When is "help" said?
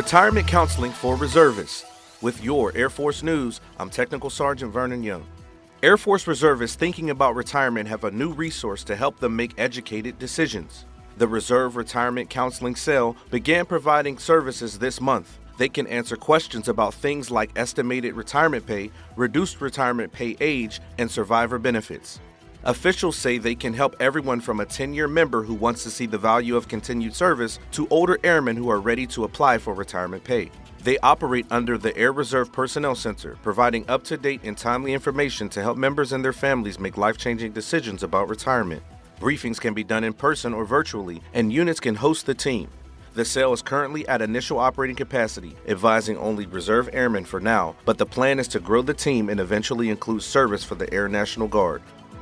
8.96-9.20, 23.72-23.96, 35.62-35.78